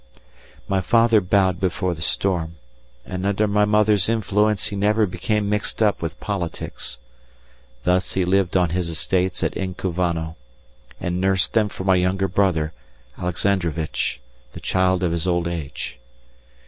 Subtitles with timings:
[0.67, 2.55] My father bowed before the storm,
[3.05, 6.97] and under my mother's influence he never became mixed up with politics.
[7.83, 10.37] Thus he lived on his estates at Inkovano,
[10.99, 12.73] and nursed them for my younger brother,
[13.19, 14.19] Alexandrovitch,
[14.53, 15.99] the child of his old age.